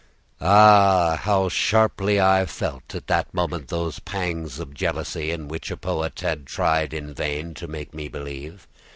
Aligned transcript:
Ah! 0.41 1.19
how 1.25 1.47
sharply 1.47 2.19
I 2.19 2.47
felt 2.47 2.95
at 2.95 3.05
that 3.05 3.31
moment 3.35 3.67
those 3.67 3.99
pangs 3.99 4.57
of 4.57 4.73
jealousy 4.73 5.29
in 5.29 5.47
which 5.47 5.69
a 5.69 5.77
poet 5.77 6.21
had 6.21 6.47
tried 6.47 6.91
in 6.91 7.13
vain 7.13 7.53
to 7.53 7.67
make 7.67 7.93
me 7.93 8.07
believe! 8.07 8.65